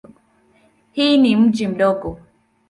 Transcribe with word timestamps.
Hii 0.91 1.17
ni 1.17 1.35
mji 1.35 1.67
mdogo. 1.67 2.19